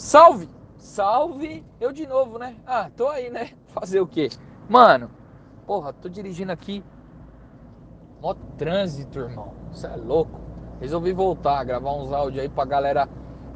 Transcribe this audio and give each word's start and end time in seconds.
Salve! 0.00 0.48
Salve! 0.78 1.62
Eu 1.78 1.92
de 1.92 2.06
novo, 2.06 2.38
né? 2.38 2.56
Ah, 2.66 2.90
tô 2.96 3.06
aí, 3.06 3.28
né? 3.28 3.50
Fazer 3.68 4.00
o 4.00 4.06
quê? 4.06 4.30
Mano, 4.66 5.10
porra, 5.66 5.92
tô 5.92 6.08
dirigindo 6.08 6.50
aqui. 6.50 6.82
Mó 8.18 8.34
trânsito, 8.56 9.18
irmão. 9.18 9.52
Você 9.70 9.86
é 9.86 9.96
louco. 9.96 10.40
Resolvi 10.80 11.12
voltar, 11.12 11.62
gravar 11.64 11.92
uns 11.92 12.10
áudios 12.14 12.42
aí 12.42 12.48
pra 12.48 12.64
galera 12.64 13.06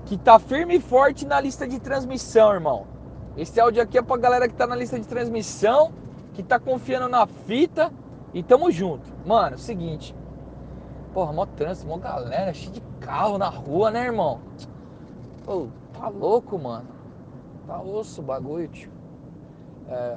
que 0.04 0.18
tá 0.18 0.38
firme 0.38 0.76
e 0.76 0.80
forte 0.80 1.24
na 1.24 1.40
lista 1.40 1.66
de 1.66 1.80
transmissão, 1.80 2.52
irmão. 2.52 2.86
Esse 3.38 3.58
áudio 3.58 3.82
aqui 3.82 3.96
é 3.96 4.02
pra 4.02 4.18
galera 4.18 4.46
que 4.46 4.54
tá 4.54 4.66
na 4.66 4.76
lista 4.76 5.00
de 5.00 5.08
transmissão, 5.08 5.92
que 6.34 6.42
tá 6.42 6.60
confiando 6.60 7.08
na 7.08 7.26
fita 7.26 7.90
e 8.34 8.42
tamo 8.42 8.70
junto. 8.70 9.10
Mano, 9.24 9.56
seguinte. 9.56 10.14
Porra, 11.14 11.32
mó 11.32 11.46
trânsito, 11.46 11.88
mó 11.88 11.96
galera, 11.96 12.52
cheio 12.52 12.72
de 12.72 12.82
carro 13.00 13.38
na 13.38 13.48
rua, 13.48 13.90
né, 13.90 14.04
irmão? 14.04 14.42
Pô, 15.46 15.68
tá 16.04 16.08
louco, 16.08 16.58
mano. 16.58 16.86
Tá 17.66 17.80
osso 17.80 18.20
o 18.20 18.24
bagulho, 18.24 18.68
tio. 18.68 18.90
É, 19.88 20.16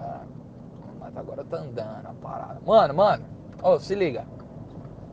mas 1.00 1.16
agora 1.16 1.46
tá 1.46 1.58
andando 1.58 2.06
a 2.06 2.14
parada. 2.22 2.60
Mano, 2.66 2.94
mano, 2.94 3.26
ó, 3.62 3.80
se 3.80 3.96
liga. 3.96 4.26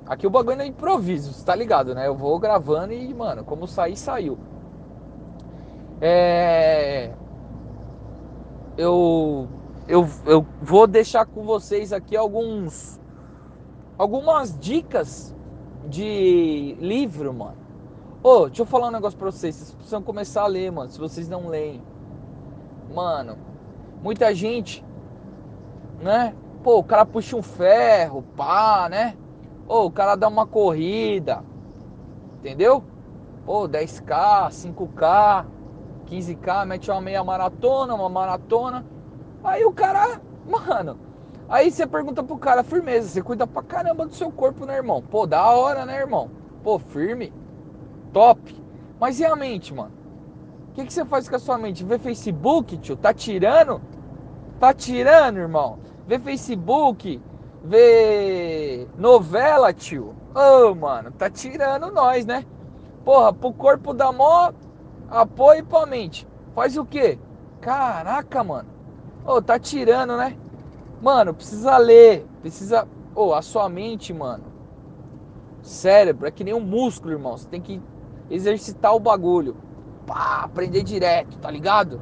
Aqui 0.07 0.27
o 0.27 0.31
bagulho 0.31 0.61
é 0.61 0.67
improviso, 0.67 1.33
você 1.33 1.45
tá 1.45 1.55
ligado, 1.55 1.95
né? 1.95 2.07
Eu 2.07 2.15
vou 2.15 2.39
gravando 2.39 2.93
e, 2.93 3.15
mano, 3.15 3.45
como 3.45 3.67
sair, 3.67 3.97
saiu. 3.97 4.37
É. 6.01 7.13
Eu, 8.77 9.49
eu, 9.87 10.07
eu 10.27 10.47
vou 10.61 10.87
deixar 10.87 11.25
com 11.25 11.45
vocês 11.45 11.93
aqui 11.93 12.17
alguns. 12.17 13.01
Algumas 13.97 14.59
dicas 14.59 15.33
de 15.89 16.77
livro, 16.81 17.33
mano. 17.33 17.64
Ô, 18.25 18.39
oh, 18.39 18.47
deixa 18.47 18.63
eu 18.63 18.67
falar 18.67 18.89
um 18.89 18.91
negócio 18.91 19.19
pra 19.19 19.31
vocês. 19.31 19.55
Vocês 19.55 19.73
precisam 19.73 20.03
começar 20.03 20.45
a 20.45 20.47
ler, 20.47 20.73
mano. 20.73 20.91
Se 20.91 20.99
vocês 20.99 21.29
não 21.29 21.47
leem. 21.47 21.83
Mano, 22.95 23.37
muita 24.03 24.35
gente, 24.35 24.83
né? 26.01 26.35
Pô, 26.63 26.79
o 26.79 26.83
cara 26.83 27.05
puxa 27.05 27.37
um 27.37 27.43
ferro, 27.43 28.23
pá, 28.35 28.89
né? 28.89 29.15
Ô, 29.69 29.85
o 29.85 29.91
cara 29.91 30.17
dá 30.17 30.27
uma 30.27 30.47
corrida. 30.47 31.45
Entendeu? 32.39 32.83
Pô, 33.45 33.69
10k, 33.69 34.49
5k, 34.49 35.45
15k, 36.07 36.65
mete 36.65 36.91
uma 36.91 37.03
meia 37.03 37.23
maratona, 37.23 37.95
uma 37.95 38.09
maratona. 38.09 38.87
Aí 39.45 39.67
o 39.67 39.73
cara, 39.73 40.19
mano, 40.49 40.99
aí 41.47 41.71
você 41.71 41.87
pergunta 41.87 42.23
pro 42.23 42.39
cara, 42.39 42.65
firmeza, 42.65 43.07
você 43.07 43.23
cuida 43.23 43.47
pra 43.47 43.63
caramba 43.63 44.07
do 44.07 44.15
seu 44.15 44.33
corpo, 44.33 44.65
né, 44.65 44.77
irmão? 44.77 45.03
Pô, 45.03 45.27
da 45.27 45.47
hora, 45.51 45.85
né, 45.85 45.99
irmão? 45.99 46.31
Pô, 46.63 46.79
firme, 46.79 47.31
top. 48.15 48.57
Mas 48.99 49.19
e 49.21 49.27
a 49.27 49.37
mente, 49.37 49.75
mano? 49.75 49.93
O 50.71 50.75
que, 50.75 50.87
que 50.87 50.93
você 50.93 51.05
faz 51.05 51.29
com 51.29 51.37
a 51.37 51.39
sua 51.39 51.59
mente? 51.59 51.85
Vê 51.85 51.99
Facebook, 51.99 52.79
tio? 52.79 52.97
Tá 52.97 53.13
tirando? 53.13 53.83
Tá 54.59 54.73
tirando, 54.73 55.39
irmão? 55.39 55.79
Vê 56.07 56.19
Facebook, 56.19 57.21
vê 57.63 58.87
novela, 58.97 59.73
tio. 59.73 60.15
Ô, 60.35 60.71
oh, 60.71 60.75
mano, 60.75 61.11
tá 61.13 61.29
tirando 61.29 61.93
nós, 61.93 62.25
né? 62.25 62.45
Porra, 63.05 63.33
pro 63.33 63.53
corpo 63.53 63.93
da 63.93 64.11
mó 64.11 64.53
apoio 65.11 65.65
pra 65.65 65.87
mente. 65.87 66.27
Faz 66.55 66.77
o 66.77 66.85
quê? 66.85 67.19
Caraca, 67.61 68.43
mano. 68.43 68.69
Ô, 69.27 69.35
oh, 69.35 69.43
tá 69.43 69.59
tirando, 69.59 70.17
né? 70.17 70.37
Mano, 71.01 71.35
precisa 71.35 71.77
ler. 71.77 72.27
Precisa. 72.41 72.89
Ô, 73.15 73.29
oh, 73.29 73.35
a 73.35 73.43
sua 73.43 73.69
mente, 73.69 74.13
mano. 74.13 74.45
Cérebro 75.63 76.27
é 76.27 76.31
que 76.31 76.45
nem 76.45 76.55
um 76.55 76.61
músculo, 76.61 77.13
irmão. 77.13 77.37
Você 77.37 77.49
tem 77.49 77.61
que 77.61 77.81
exercitar 78.31 78.95
o 78.95 79.01
bagulho. 79.01 79.57
Pá, 80.07 80.43
aprender 80.43 80.83
direto, 80.83 81.39
tá 81.39 81.51
ligado? 81.51 82.01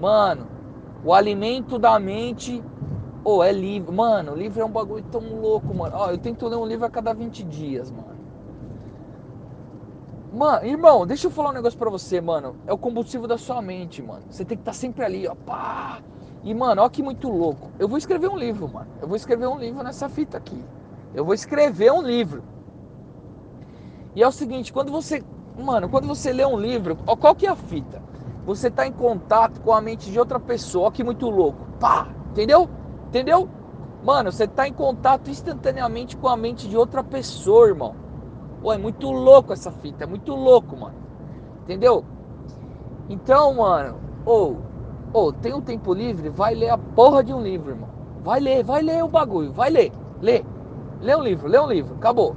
Mano, 0.00 0.46
o 1.04 1.12
alimento 1.12 1.78
da 1.78 1.98
mente. 1.98 2.62
Ô, 3.24 3.36
oh, 3.36 3.42
é 3.44 3.52
livro. 3.52 3.92
Mano, 3.92 4.34
livro 4.34 4.60
é 4.60 4.64
um 4.64 4.70
bagulho 4.70 5.04
tão 5.10 5.20
louco, 5.40 5.74
mano. 5.74 5.94
Ó, 5.96 6.10
eu 6.10 6.18
tento 6.18 6.48
ler 6.48 6.56
um 6.56 6.66
livro 6.66 6.84
a 6.84 6.90
cada 6.90 7.12
20 7.12 7.44
dias, 7.44 7.90
mano. 7.90 8.12
Mano, 10.32 10.66
irmão, 10.66 11.06
deixa 11.06 11.26
eu 11.26 11.30
falar 11.30 11.50
um 11.50 11.52
negócio 11.52 11.78
pra 11.78 11.90
você, 11.90 12.20
mano. 12.20 12.56
É 12.66 12.72
o 12.72 12.78
combustível 12.78 13.28
da 13.28 13.36
sua 13.36 13.60
mente, 13.60 14.02
mano. 14.02 14.22
Você 14.30 14.44
tem 14.44 14.56
que 14.56 14.62
estar 14.62 14.72
tá 14.72 14.76
sempre 14.76 15.04
ali, 15.04 15.26
ó. 15.28 15.34
Pá. 15.34 16.00
E, 16.42 16.54
mano, 16.54 16.82
ó 16.82 16.88
que 16.88 17.02
muito 17.02 17.28
louco. 17.28 17.70
Eu 17.78 17.86
vou 17.86 17.98
escrever 17.98 18.28
um 18.28 18.36
livro, 18.36 18.66
mano. 18.66 18.90
Eu 19.00 19.06
vou 19.06 19.16
escrever 19.16 19.46
um 19.46 19.58
livro 19.58 19.82
nessa 19.82 20.08
fita 20.08 20.38
aqui. 20.38 20.64
Eu 21.14 21.24
vou 21.24 21.34
escrever 21.34 21.92
um 21.92 22.02
livro. 22.02 22.42
E 24.14 24.22
é 24.22 24.26
o 24.26 24.32
seguinte, 24.32 24.72
quando 24.72 24.90
você. 24.90 25.22
Mano, 25.56 25.88
quando 25.88 26.08
você 26.08 26.32
lê 26.32 26.46
um 26.46 26.58
livro, 26.58 26.96
ó, 27.06 27.14
qual 27.14 27.34
que 27.34 27.46
é 27.46 27.50
a 27.50 27.56
fita? 27.56 28.02
Você 28.46 28.70
tá 28.70 28.86
em 28.86 28.92
contato 28.92 29.60
com 29.60 29.72
a 29.72 29.80
mente 29.80 30.10
de 30.10 30.18
outra 30.18 30.40
pessoa, 30.40 30.88
ó 30.88 30.90
que 30.90 31.04
muito 31.04 31.28
louco. 31.28 31.66
Pá! 31.78 32.08
Entendeu? 32.30 32.68
Entendeu? 33.08 33.48
Mano, 34.02 34.32
você 34.32 34.48
tá 34.48 34.66
em 34.66 34.72
contato 34.72 35.30
instantaneamente 35.30 36.16
com 36.16 36.26
a 36.26 36.36
mente 36.36 36.66
de 36.68 36.76
outra 36.76 37.04
pessoa, 37.04 37.68
irmão. 37.68 37.94
Pô, 38.60 38.72
é 38.72 38.78
muito 38.78 39.10
louco 39.10 39.52
essa 39.52 39.70
fita, 39.70 40.04
é 40.04 40.06
muito 40.06 40.34
louco, 40.34 40.76
mano. 40.76 40.94
Entendeu? 41.62 42.04
Então, 43.08 43.54
mano, 43.54 43.96
ou, 44.24 44.56
ou 45.12 45.32
tem 45.32 45.52
um 45.52 45.60
tempo 45.60 45.92
livre, 45.92 46.30
vai 46.30 46.54
ler 46.54 46.70
a 46.70 46.78
porra 46.78 47.22
de 47.22 47.32
um 47.32 47.42
livro, 47.42 47.70
irmão. 47.72 47.90
Vai 48.24 48.40
ler, 48.40 48.64
vai 48.64 48.82
ler 48.82 49.04
o 49.04 49.08
bagulho, 49.08 49.52
vai 49.52 49.68
ler, 49.68 49.92
lê. 50.20 50.42
Lê 51.00 51.14
um 51.14 51.22
livro, 51.22 51.46
lê 51.46 51.60
um 51.60 51.66
livro, 51.66 51.94
acabou. 51.94 52.34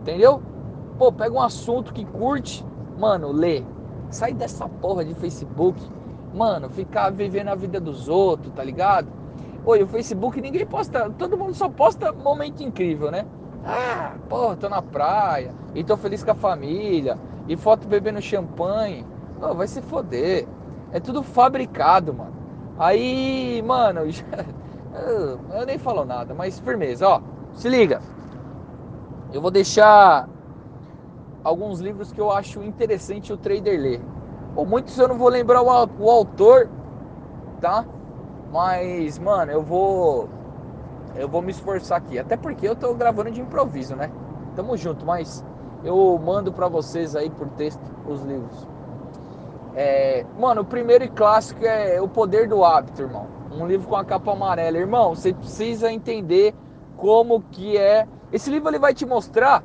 Entendeu? 0.00 0.40
Pô, 0.98 1.12
pega 1.12 1.32
um 1.32 1.40
assunto 1.40 1.92
que 1.92 2.04
curte, 2.04 2.66
mano, 2.98 3.30
lê. 3.30 3.62
Sai 4.10 4.32
dessa 4.32 4.68
porra 4.68 5.04
de 5.04 5.14
Facebook, 5.14 5.80
mano, 6.34 6.68
ficar 6.68 7.10
vivendo 7.10 7.48
a 7.48 7.54
vida 7.54 7.78
dos 7.78 8.08
outros, 8.08 8.52
tá 8.52 8.64
ligado? 8.64 9.06
Oi, 9.64 9.82
o 9.82 9.86
Facebook 9.86 10.40
ninguém 10.40 10.66
posta, 10.66 11.08
todo 11.10 11.38
mundo 11.38 11.54
só 11.54 11.68
posta 11.68 12.10
momento 12.12 12.64
incrível, 12.64 13.12
né? 13.12 13.24
Ah, 13.64 14.14
pô, 14.28 14.56
tô 14.56 14.68
na 14.68 14.82
praia 14.82 15.54
e 15.72 15.84
tô 15.84 15.96
feliz 15.96 16.24
com 16.24 16.32
a 16.32 16.34
família 16.34 17.16
e 17.46 17.56
foto 17.56 17.86
bebendo 17.86 18.20
champanhe. 18.20 19.06
Pô, 19.38 19.54
vai 19.54 19.68
se 19.68 19.80
foder. 19.80 20.48
É 20.90 20.98
tudo 20.98 21.22
fabricado, 21.22 22.12
mano. 22.12 22.32
Aí, 22.76 23.62
mano, 23.62 24.00
eu 25.54 25.66
nem 25.66 25.78
falo 25.78 26.04
nada, 26.04 26.34
mas 26.34 26.58
firmeza, 26.58 27.08
ó. 27.08 27.20
Se 27.54 27.68
liga. 27.68 28.00
Eu 29.32 29.42
vou 29.42 29.50
deixar 29.50 30.28
alguns 31.42 31.80
livros 31.80 32.12
que 32.12 32.20
eu 32.20 32.30
acho 32.30 32.62
interessante 32.62 33.32
o 33.32 33.36
trader 33.36 33.80
ler. 33.80 34.00
Ou 34.56 34.66
muitos 34.66 34.98
eu 34.98 35.08
não 35.08 35.16
vou 35.16 35.28
lembrar 35.28 35.62
o, 35.62 35.88
o 36.00 36.10
autor, 36.10 36.68
tá? 37.60 37.84
Mas, 38.50 39.18
mano, 39.18 39.52
eu 39.52 39.62
vou 39.62 40.28
eu 41.14 41.28
vou 41.28 41.42
me 41.42 41.50
esforçar 41.50 41.98
aqui. 41.98 42.18
Até 42.18 42.36
porque 42.36 42.66
eu 42.66 42.76
tô 42.76 42.94
gravando 42.94 43.30
de 43.30 43.40
improviso, 43.40 43.96
né? 43.96 44.10
Tamo 44.54 44.76
junto, 44.76 45.04
mas 45.04 45.44
eu 45.84 46.18
mando 46.24 46.52
para 46.52 46.68
vocês 46.68 47.14
aí 47.16 47.30
por 47.30 47.48
texto 47.50 47.80
os 48.06 48.22
livros. 48.22 48.66
É, 49.74 50.24
mano, 50.38 50.62
o 50.62 50.64
primeiro 50.64 51.04
e 51.04 51.08
clássico 51.08 51.64
é 51.64 52.00
O 52.00 52.08
Poder 52.08 52.48
do 52.48 52.64
Hábito, 52.64 53.02
irmão. 53.02 53.26
Um 53.52 53.66
livro 53.66 53.88
com 53.88 53.96
a 53.96 54.04
capa 54.04 54.32
amarela. 54.32 54.76
Irmão, 54.76 55.14
você 55.14 55.32
precisa 55.32 55.90
entender 55.92 56.54
como 56.96 57.42
que 57.50 57.76
é. 57.76 58.06
Esse 58.32 58.50
livro 58.50 58.68
ele 58.68 58.78
vai 58.78 58.92
te 58.92 59.06
mostrar 59.06 59.62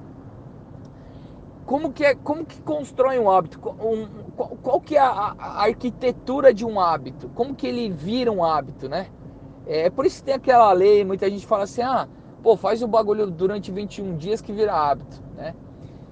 como 1.65 1.91
que 1.91 2.03
é, 2.03 2.15
como 2.15 2.45
que 2.45 2.61
constrói 2.61 3.17
um 3.19 3.29
hábito, 3.29 3.59
um, 3.59 4.07
qual, 4.35 4.49
qual, 4.61 4.81
que 4.81 4.95
é 4.95 4.99
a, 4.99 5.35
a, 5.37 5.63
arquitetura 5.63 6.53
de 6.53 6.65
um 6.65 6.79
hábito, 6.79 7.29
como 7.29 7.55
que 7.55 7.67
ele 7.67 7.89
vira 7.89 8.31
um 8.31 8.43
hábito, 8.43 8.89
né? 8.89 9.07
É 9.65 9.89
por 9.89 10.05
isso 10.05 10.17
que 10.17 10.25
tem 10.25 10.33
aquela 10.33 10.71
lei, 10.73 11.05
muita 11.05 11.29
gente 11.29 11.45
fala 11.45 11.63
assim, 11.63 11.81
ah, 11.81 12.07
pô, 12.41 12.57
faz 12.57 12.83
o 12.83 12.87
bagulho 12.87 13.31
durante 13.31 13.71
21 13.71 14.17
dias 14.17 14.41
que 14.41 14.51
vira 14.51 14.73
hábito, 14.73 15.23
né? 15.35 15.55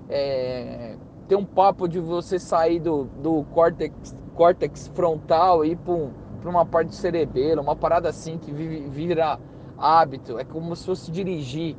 É, 0.09 0.95
tem 1.27 1.37
um 1.37 1.45
papo 1.45 1.87
de 1.87 1.99
você 1.99 2.39
sair 2.39 2.79
do, 2.79 3.05
do 3.21 3.43
córtex, 3.53 4.15
córtex 4.35 4.87
frontal 4.93 5.63
e 5.65 5.71
ir 5.71 5.77
para 5.77 6.49
uma 6.49 6.65
parte 6.65 6.89
do 6.89 6.95
cerebelo, 6.95 7.61
uma 7.61 7.75
parada 7.75 8.09
assim 8.09 8.37
que 8.37 8.51
vira 8.51 9.39
hábito, 9.77 10.37
é 10.39 10.43
como 10.43 10.75
se 10.75 10.85
fosse 10.85 11.11
dirigir. 11.11 11.75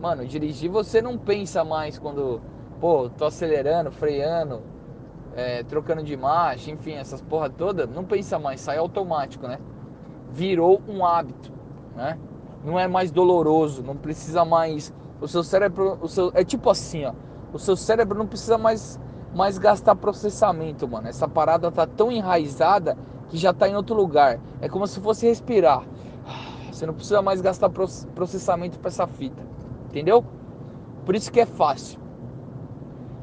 Mano, 0.00 0.26
dirigir 0.26 0.70
você 0.70 1.00
não 1.00 1.16
pensa 1.16 1.64
mais 1.64 1.98
quando, 1.98 2.40
pô, 2.80 3.08
tô 3.10 3.24
acelerando, 3.24 3.90
freando, 3.90 4.62
é, 5.34 5.62
trocando 5.64 6.02
de 6.02 6.16
marcha, 6.16 6.70
enfim, 6.70 6.94
essas 6.94 7.20
porra 7.20 7.50
toda, 7.50 7.86
não 7.86 8.04
pensa 8.04 8.38
mais, 8.38 8.60
sai 8.60 8.78
automático, 8.78 9.46
né? 9.46 9.58
virou 10.30 10.82
um 10.86 11.04
hábito, 11.04 11.50
né? 11.94 12.18
Não 12.64 12.78
é 12.78 12.86
mais 12.86 13.10
doloroso, 13.10 13.82
não 13.82 13.96
precisa 13.96 14.44
mais 14.44 14.92
o 15.20 15.26
seu 15.26 15.42
cérebro, 15.42 15.98
o 16.02 16.08
seu 16.08 16.30
é 16.34 16.44
tipo 16.44 16.68
assim, 16.68 17.06
ó, 17.06 17.12
o 17.52 17.58
seu 17.58 17.76
cérebro 17.76 18.18
não 18.18 18.26
precisa 18.26 18.58
mais 18.58 19.00
mais 19.34 19.58
gastar 19.58 19.94
processamento, 19.96 20.88
mano. 20.88 21.08
Essa 21.08 21.28
parada 21.28 21.70
tá 21.70 21.86
tão 21.86 22.10
enraizada 22.10 22.96
que 23.28 23.36
já 23.36 23.52
tá 23.52 23.68
em 23.68 23.76
outro 23.76 23.94
lugar. 23.94 24.40
É 24.62 24.68
como 24.68 24.86
se 24.86 24.98
fosse 25.00 25.26
respirar. 25.26 25.82
Você 26.72 26.86
não 26.86 26.94
precisa 26.94 27.20
mais 27.20 27.40
gastar 27.42 27.68
processamento 27.68 28.78
para 28.78 28.88
essa 28.88 29.06
fita. 29.06 29.42
Entendeu? 29.88 30.24
Por 31.04 31.14
isso 31.14 31.30
que 31.30 31.40
é 31.40 31.44
fácil. 31.44 32.00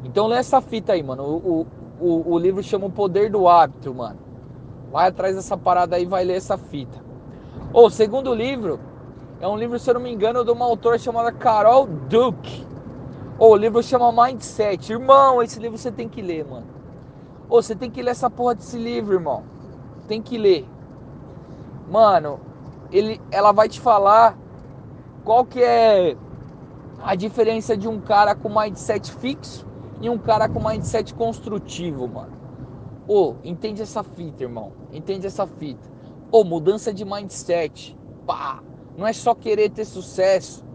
Então 0.03 0.27
lê 0.27 0.35
essa 0.35 0.59
fita 0.61 0.93
aí, 0.93 1.01
mano. 1.01 1.23
O, 1.23 1.67
o, 1.99 2.33
o, 2.33 2.37
livro 2.37 2.61
chama 2.61 2.87
O 2.87 2.91
Poder 2.91 3.31
do 3.31 3.47
Hábito, 3.47 3.93
mano. 3.93 4.19
Vai 4.91 5.07
atrás 5.07 5.35
dessa 5.35 5.57
parada 5.57 5.95
aí, 5.95 6.05
vai 6.05 6.23
ler 6.23 6.35
essa 6.35 6.57
fita. 6.57 7.01
O 7.73 7.89
segundo 7.89 8.33
livro 8.33 8.79
é 9.39 9.47
um 9.47 9.57
livro, 9.57 9.79
se 9.79 9.89
eu 9.89 9.95
não 9.95 10.01
me 10.01 10.11
engano, 10.11 10.43
de 10.43 10.51
uma 10.51 10.65
autora 10.65 10.97
chamada 10.97 11.31
Carol 11.31 11.87
Duke. 11.87 12.67
o 13.39 13.55
livro 13.55 13.81
chama 13.81 14.11
Mindset. 14.11 14.91
Irmão, 14.91 15.41
esse 15.41 15.59
livro 15.59 15.77
você 15.77 15.91
tem 15.91 16.07
que 16.07 16.21
ler, 16.21 16.45
mano. 16.45 16.67
Ô, 17.49 17.61
você 17.61 17.75
tem 17.75 17.89
que 17.89 18.01
ler 18.01 18.11
essa 18.11 18.29
porra 18.29 18.55
desse 18.55 18.77
livro, 18.77 19.13
irmão. 19.13 19.43
Tem 20.07 20.21
que 20.21 20.37
ler. 20.37 20.67
Mano, 21.89 22.39
ele, 22.91 23.21
ela 23.31 23.51
vai 23.51 23.69
te 23.69 23.79
falar 23.79 24.37
qual 25.23 25.45
que 25.45 25.61
é 25.61 26.15
a 27.01 27.15
diferença 27.15 27.75
de 27.75 27.87
um 27.87 27.99
cara 27.99 28.35
com 28.35 28.49
mindset 28.49 29.11
fixo 29.13 29.72
e 30.03 30.09
um 30.09 30.17
cara 30.17 30.49
com 30.49 30.59
mindset 30.61 31.13
construtivo, 31.13 32.09
mano. 32.09 32.33
Ô, 33.07 33.35
entende 33.41 33.81
essa 33.81 34.03
fita, 34.03 34.43
irmão. 34.43 34.73
Entende 34.91 35.25
essa 35.25 35.47
fita. 35.47 35.89
Ô, 36.29 36.43
mudança 36.43 36.93
de 36.93 37.05
mindset. 37.05 37.97
Pá. 38.27 38.61
Não 38.97 39.07
é 39.07 39.13
só 39.13 39.33
querer 39.33 39.69
ter 39.69 39.85
sucesso. 39.85 40.65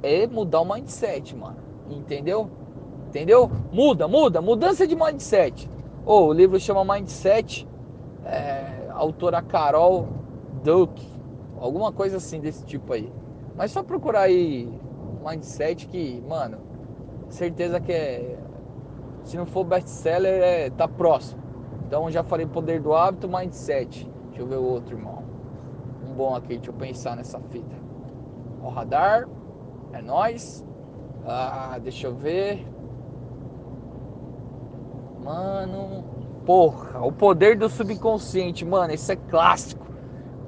É 0.00 0.28
mudar 0.28 0.60
o 0.60 0.64
mindset, 0.64 1.34
mano. 1.34 1.56
Entendeu? 1.90 2.48
Entendeu? 3.08 3.50
Muda, 3.72 4.06
muda. 4.06 4.40
Mudança 4.40 4.86
de 4.86 4.94
mindset. 4.94 5.68
Ô, 6.04 6.26
o 6.26 6.32
livro 6.32 6.60
chama 6.60 6.94
Mindset. 6.94 7.66
É, 8.24 8.86
autora 8.90 9.42
Carol 9.42 10.06
Duke. 10.62 11.04
Alguma 11.58 11.90
coisa 11.90 12.18
assim 12.18 12.38
desse 12.38 12.64
tipo 12.64 12.92
aí. 12.92 13.12
Mas 13.56 13.72
só 13.72 13.82
procurar 13.82 14.20
aí 14.20 14.72
mindset 15.28 15.88
que, 15.88 16.22
mano, 16.28 16.75
certeza 17.28 17.80
que 17.80 17.92
é. 17.92 18.38
Se 19.24 19.36
não 19.36 19.46
for 19.46 19.64
best-seller, 19.64 20.42
é, 20.42 20.70
tá 20.70 20.86
próximo. 20.86 21.42
Então 21.86 22.10
já 22.10 22.22
falei 22.22 22.46
poder 22.46 22.80
do 22.80 22.94
hábito, 22.94 23.28
mindset. 23.28 24.08
Deixa 24.28 24.42
eu 24.42 24.46
ver 24.46 24.56
o 24.56 24.64
outro, 24.64 24.96
irmão. 24.96 25.22
Um 26.08 26.14
bom 26.14 26.34
aqui, 26.34 26.56
deixa 26.56 26.70
eu 26.70 26.74
pensar 26.74 27.16
nessa 27.16 27.40
fita. 27.40 27.76
O 28.62 28.68
radar. 28.68 29.28
É 29.92 30.02
nós. 30.02 30.64
Ah, 31.24 31.78
deixa 31.82 32.06
eu 32.06 32.14
ver. 32.14 32.66
Mano. 35.22 36.04
Porra, 36.44 37.04
o 37.04 37.10
poder 37.10 37.56
do 37.56 37.68
subconsciente, 37.68 38.64
mano. 38.64 38.92
Esse 38.92 39.12
é 39.12 39.16
clássico. 39.16 39.86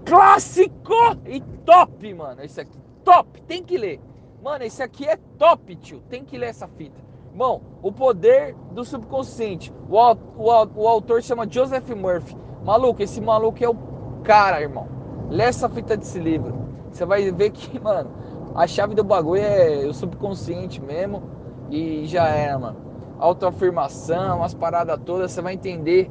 Clássico 0.05 0.95
e 1.27 1.41
top, 1.65 2.15
mano. 2.15 2.43
Esse 2.43 2.61
aqui, 2.61 2.79
top. 3.05 3.43
Tem 3.43 3.63
que 3.63 3.77
ler. 3.77 4.01
Mano, 4.43 4.64
esse 4.64 4.82
aqui 4.82 5.06
é 5.06 5.17
top, 5.38 5.75
tio. 5.76 6.00
Tem 6.08 6.25
que 6.25 6.38
ler 6.38 6.49
essa 6.49 6.69
fita. 6.69 7.00
Bom, 7.35 7.61
o 7.82 7.93
poder 7.93 8.55
do 8.73 8.85
subconsciente. 8.85 9.73
O, 9.88 9.96
o, 9.96 10.69
o 10.76 10.88
autor 10.88 11.23
chama 11.23 11.46
Joseph 11.49 11.88
Murphy. 11.90 12.37
Maluco, 12.64 13.02
esse 13.02 13.20
maluco 13.20 13.62
é 13.62 13.69
o 13.69 13.76
cara, 14.23 14.61
irmão. 14.61 14.88
Lê 15.29 15.44
essa 15.44 15.69
fita 15.69 15.96
desse 15.96 16.19
livro. 16.19 16.55
Você 16.90 17.05
vai 17.05 17.31
ver 17.31 17.50
que, 17.50 17.79
mano, 17.82 18.11
a 18.55 18.67
chave 18.67 18.94
do 18.94 19.05
bagulho 19.05 19.43
é 19.43 19.87
o 19.87 19.93
subconsciente 19.93 20.81
mesmo. 20.81 21.23
E 21.70 22.06
já 22.06 22.29
é, 22.29 22.56
mano. 22.56 22.76
Autoafirmação, 23.19 24.43
as 24.44 24.55
paradas 24.55 24.99
todas, 25.05 25.32
você 25.32 25.43
vai 25.43 25.55
entender 25.55 26.11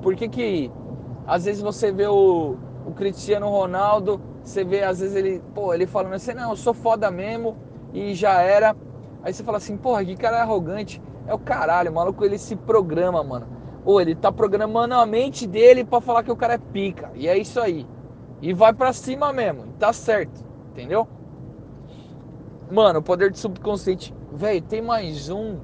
por 0.00 0.14
que 0.14 0.28
que 0.28 0.70
às 1.26 1.44
vezes 1.44 1.60
você 1.60 1.90
vê 1.90 2.06
o, 2.06 2.56
o 2.86 2.92
Cristiano 2.92 3.48
Ronaldo 3.48 4.20
você 4.46 4.64
vê, 4.64 4.84
às 4.84 5.00
vezes, 5.00 5.16
ele, 5.16 5.42
pô, 5.54 5.74
ele 5.74 5.86
falando 5.86 6.14
assim, 6.14 6.32
não, 6.32 6.50
eu 6.50 6.56
sou 6.56 6.72
foda 6.72 7.10
mesmo 7.10 7.56
e 7.92 8.14
já 8.14 8.40
era. 8.40 8.76
Aí 9.22 9.32
você 9.34 9.42
fala 9.42 9.58
assim, 9.58 9.76
porra, 9.76 10.04
que 10.04 10.16
cara 10.16 10.40
arrogante. 10.40 11.02
É 11.26 11.34
o 11.34 11.38
caralho, 11.38 11.90
o 11.90 11.94
maluco 11.94 12.24
ele 12.24 12.38
se 12.38 12.54
programa, 12.54 13.22
mano. 13.24 13.48
Ou 13.84 14.00
ele 14.00 14.14
tá 14.14 14.30
programando 14.30 14.94
a 14.94 15.04
mente 15.04 15.46
dele 15.46 15.84
para 15.84 16.00
falar 16.00 16.22
que 16.22 16.30
o 16.30 16.36
cara 16.36 16.54
é 16.54 16.58
pica. 16.58 17.10
E 17.14 17.26
é 17.26 17.36
isso 17.36 17.60
aí. 17.60 17.84
E 18.40 18.52
vai 18.52 18.72
para 18.72 18.92
cima 18.92 19.32
mesmo. 19.32 19.64
Tá 19.78 19.92
certo. 19.92 20.44
Entendeu? 20.70 21.08
Mano, 22.70 23.00
o 23.00 23.02
poder 23.02 23.32
do 23.32 23.38
subconsciente. 23.38 24.14
Velho, 24.32 24.62
tem 24.62 24.80
mais 24.80 25.28
um. 25.28 25.58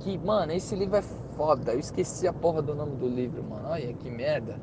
Que, 0.00 0.18
mano, 0.18 0.52
esse 0.52 0.76
livro 0.76 0.96
é 0.96 1.02
foda. 1.02 1.72
Eu 1.72 1.78
esqueci 1.78 2.28
a 2.28 2.32
porra 2.32 2.60
do 2.60 2.74
nome 2.74 2.96
do 2.96 3.08
livro, 3.08 3.42
mano. 3.42 3.68
Olha 3.68 3.92
que 3.94 4.10
merda. 4.10 4.58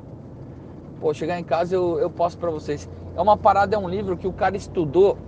Pô, 1.02 1.12
chegar 1.12 1.36
em 1.36 1.42
casa 1.42 1.74
eu, 1.74 1.98
eu 1.98 2.08
posto 2.08 2.38
para 2.38 2.48
vocês. 2.48 2.88
É 3.16 3.20
uma 3.20 3.36
parada, 3.36 3.74
é 3.74 3.78
um 3.78 3.88
livro 3.88 4.16
que 4.16 4.28
o 4.28 4.32
cara 4.32 4.56
estudou 4.56 5.18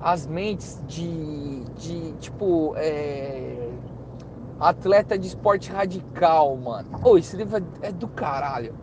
as 0.00 0.26
mentes 0.26 0.82
de, 0.88 1.60
de 1.78 2.12
tipo, 2.14 2.74
é, 2.76 3.68
atleta 4.58 5.16
de 5.16 5.28
esporte 5.28 5.70
radical, 5.70 6.56
mano. 6.56 6.98
Pô, 7.00 7.16
esse 7.16 7.36
livro 7.36 7.58
é, 7.80 7.86
é 7.86 7.92
do 7.92 8.08
caralho. 8.08 8.74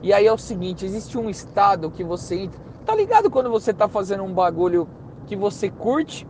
E 0.00 0.10
aí 0.10 0.26
é 0.26 0.32
o 0.32 0.38
seguinte, 0.38 0.86
existe 0.86 1.18
um 1.18 1.28
estado 1.28 1.90
que 1.90 2.02
você 2.02 2.36
entra. 2.36 2.58
Tá 2.86 2.94
ligado 2.94 3.30
quando 3.30 3.50
você 3.50 3.74
tá 3.74 3.86
fazendo 3.86 4.22
um 4.22 4.32
bagulho 4.32 4.88
que 5.26 5.36
você 5.36 5.68
curte? 5.68 6.26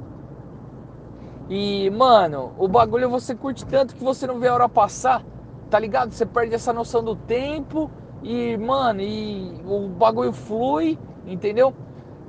E, 1.49 1.88
mano, 1.91 2.53
o 2.58 2.67
bagulho 2.67 3.08
você 3.08 3.37
curte 3.37 3.64
tanto 3.67 3.94
que 3.94 4.03
você 4.03 4.26
não 4.26 4.41
vê 4.41 4.49
a 4.49 4.55
hora 4.55 4.69
passar. 4.69 5.23
Tá 5.70 5.79
ligado? 5.79 6.11
Você 6.11 6.26
perde 6.26 6.56
essa 6.56 6.73
noção 6.73 7.05
do 7.05 7.14
tempo 7.14 7.88
e, 8.23 8.57
mano, 8.57 9.01
e 9.01 9.61
o 9.65 9.89
bagulho 9.89 10.33
flui, 10.33 10.99
entendeu? 11.27 11.75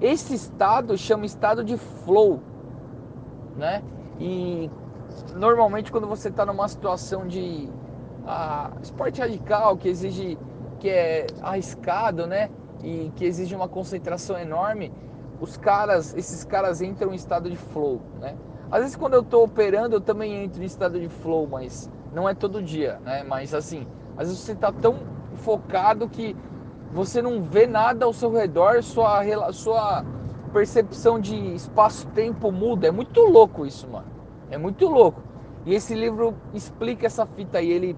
Esse 0.02 0.34
estado 0.36 0.98
chama 0.98 1.26
estado 1.26 1.64
de 1.64 1.78
flow, 1.78 2.40
né? 3.56 3.84
E 4.20 4.70
normalmente 5.36 5.92
quando 5.92 6.08
você 6.08 6.30
está 6.30 6.46
numa 6.46 6.68
situação 6.68 7.28
de 7.28 7.70
ah, 8.26 8.72
esporte 8.82 9.22
radical 9.22 9.78
que 9.78 9.88
exige 9.88 10.38
que 10.80 10.90
é 10.90 11.28
arriscado, 11.42 12.28
né? 12.28 12.50
E 12.84 13.12
que 13.16 13.26
exige 13.26 13.56
uma 13.56 13.68
concentração 13.68 14.38
enorme, 14.38 14.94
os 15.40 15.58
caras, 15.58 16.14
esses 16.16 16.44
caras 16.44 16.82
entram 16.82 17.12
em 17.12 17.16
estado 17.16 17.50
de 17.50 17.58
flow, 17.58 18.02
né? 18.20 18.36
Às 18.70 18.82
vezes 18.82 18.96
quando 18.96 19.14
eu 19.14 19.22
estou 19.22 19.44
operando 19.44 19.96
eu 19.96 20.02
também 20.02 20.44
entro 20.44 20.62
em 20.62 20.66
estado 20.66 21.00
de 21.00 21.10
flow, 21.10 21.48
mas 21.48 21.90
não 22.14 22.30
é 22.30 22.36
todo 22.36 22.62
dia, 22.62 23.00
né? 23.04 23.24
Mas 23.24 23.54
assim, 23.54 23.88
às 24.16 24.28
vezes 24.28 24.44
você 24.44 24.52
está 24.52 24.72
tão 24.72 25.17
focado 25.38 26.08
que 26.10 26.36
você 26.92 27.22
não 27.22 27.44
vê 27.44 27.68
nada 27.68 28.06
ao 28.06 28.14
seu 28.14 28.32
redor, 28.32 28.82
sua, 28.84 29.52
sua 29.52 30.06
percepção 30.54 31.20
de 31.20 31.36
espaço-tempo 31.56 32.52
muda. 32.52 32.88
É 32.88 32.92
muito 32.92 33.22
louco 33.22 33.66
isso, 33.66 33.88
mano. 33.88 34.08
É 34.50 34.58
muito 34.58 34.88
louco. 34.88 35.22
E 35.66 35.74
esse 35.74 35.94
livro 35.94 36.34
explica 36.54 37.06
essa 37.06 37.26
fita 37.26 37.58
aí. 37.58 37.72
Ele, 37.72 37.96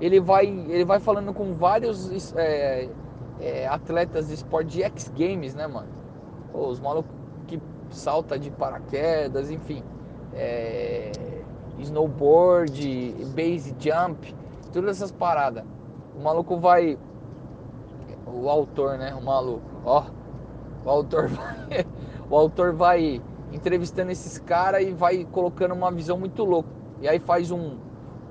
ele, 0.00 0.20
vai, 0.20 0.46
ele 0.46 0.84
vai 0.84 1.00
falando 1.00 1.34
com 1.34 1.54
vários 1.54 2.34
é, 2.36 2.88
é, 3.40 3.66
atletas 3.66 4.28
de 4.28 4.34
esporte 4.34 4.76
de 4.76 4.82
X 4.84 5.12
Games, 5.16 5.54
né, 5.54 5.66
mano? 5.66 5.88
Pô, 6.52 6.68
os 6.68 6.78
malucos 6.78 7.10
que 7.46 7.60
salta 7.90 8.38
de 8.38 8.50
paraquedas, 8.50 9.50
enfim. 9.50 9.82
É, 10.34 11.10
snowboard, 11.80 13.14
base 13.34 13.74
jump, 13.78 14.34
todas 14.72 14.96
essas 14.96 15.10
paradas. 15.10 15.64
O 16.20 16.22
maluco 16.22 16.58
vai. 16.58 16.98
O 18.26 18.50
autor, 18.50 18.98
né? 18.98 19.14
O 19.14 19.24
maluco. 19.24 19.64
Ó. 19.86 20.04
O 20.84 20.90
autor 20.90 21.28
vai. 21.32 21.86
o 22.28 22.36
autor 22.36 22.74
vai 22.74 23.22
entrevistando 23.50 24.12
esses 24.12 24.38
caras 24.38 24.82
e 24.82 24.92
vai 24.92 25.24
colocando 25.24 25.72
uma 25.72 25.90
visão 25.90 26.18
muito 26.18 26.44
louca. 26.44 26.68
E 27.00 27.08
aí 27.08 27.18
faz 27.18 27.50
um, 27.50 27.78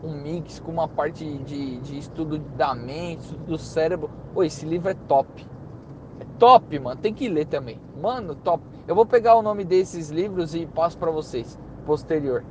um 0.04 0.22
mix 0.22 0.60
com 0.60 0.72
uma 0.72 0.88
parte 0.88 1.26
de, 1.40 1.80
de 1.80 1.98
estudo 1.98 2.38
da 2.38 2.76
mente, 2.76 3.22
estudo 3.22 3.46
do 3.46 3.58
cérebro. 3.58 4.12
Pô, 4.36 4.44
esse 4.44 4.68
livro 4.68 4.90
é 4.90 4.94
top. 4.94 5.44
É 6.20 6.26
top, 6.38 6.78
mano. 6.78 7.02
Tem 7.02 7.12
que 7.12 7.28
ler 7.28 7.48
também. 7.48 7.80
Mano, 8.00 8.36
top. 8.36 8.64
Eu 8.88 8.94
vou 8.94 9.06
pegar 9.06 9.34
o 9.34 9.42
nome 9.42 9.64
desses 9.64 10.12
livros 10.12 10.54
e 10.54 10.68
passo 10.68 10.96
para 10.96 11.10
vocês. 11.10 11.58
Posterior. 11.88 12.46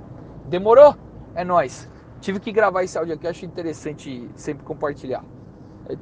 Demorou? 0.46 0.96
É 1.36 1.44
nós. 1.44 1.88
Tive 2.20 2.40
que 2.40 2.50
gravar 2.50 2.82
esse 2.82 2.98
áudio 2.98 3.14
aqui, 3.14 3.26
acho 3.26 3.44
interessante 3.44 4.28
sempre 4.34 4.64
compartilhar. 4.64 5.22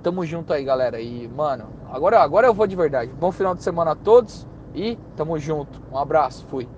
Tamo 0.03 0.25
junto 0.25 0.53
aí, 0.53 0.65
galera. 0.65 1.01
E, 1.01 1.29
mano, 1.29 1.69
agora, 1.93 2.21
agora 2.21 2.47
eu 2.47 2.55
vou 2.55 2.67
de 2.67 2.75
verdade. 2.75 3.13
Bom 3.13 3.31
final 3.31 3.55
de 3.55 3.63
semana 3.63 3.93
a 3.93 3.95
todos 3.95 4.47
e 4.75 4.97
tamo 5.17 5.39
junto. 5.39 5.81
Um 5.93 5.99
abraço, 5.99 6.45
fui. 6.49 6.69